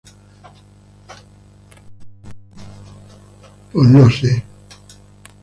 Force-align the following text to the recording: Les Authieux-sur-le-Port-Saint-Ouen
Les 3.75 3.79
Authieux-sur-le-Port-Saint-Ouen 3.79 4.41